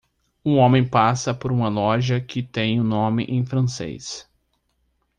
[0.43, 4.27] Um homem passa por uma loja que tem um nome em francês.